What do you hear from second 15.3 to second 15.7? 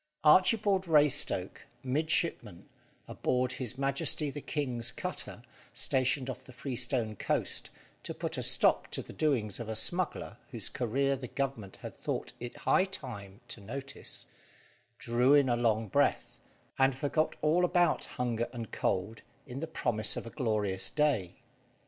in a